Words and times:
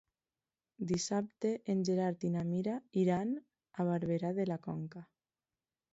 Dissabte 0.91 1.51
en 1.73 1.83
Gerard 1.91 2.25
i 2.29 2.33
na 2.37 2.45
Mira 2.53 2.79
iran 3.05 3.35
a 3.77 3.87
Barberà 3.93 4.33
de 4.41 4.51
la 4.53 4.61
Conca. 4.69 5.09